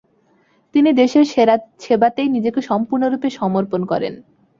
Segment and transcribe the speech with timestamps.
[0.75, 1.25] তিনি দেশের
[1.83, 4.13] সেবাতেই নিজেকে সম্পূর্ণরূপে সমর্পণ করেন।